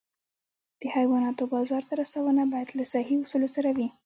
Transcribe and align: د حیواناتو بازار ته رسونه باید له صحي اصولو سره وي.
د 0.81 0.83
حیواناتو 0.95 1.43
بازار 1.53 1.83
ته 1.89 1.93
رسونه 2.01 2.43
باید 2.53 2.69
له 2.77 2.83
صحي 2.93 3.15
اصولو 3.19 3.47
سره 3.55 3.69
وي. 3.77 3.87